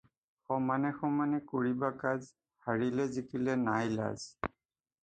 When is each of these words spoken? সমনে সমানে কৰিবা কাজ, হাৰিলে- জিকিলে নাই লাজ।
সমনে 0.45 0.91
সমানে 1.01 1.39
কৰিবা 1.51 1.91
কাজ, 2.01 2.33
হাৰিলে- 2.71 3.07
জিকিলে 3.19 3.61
নাই 3.69 3.97
লাজ। 4.01 4.29